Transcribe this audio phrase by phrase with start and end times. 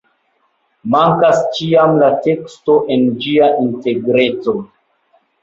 [0.95, 4.57] Mankas ĉiam la teksto en ĝia integreco.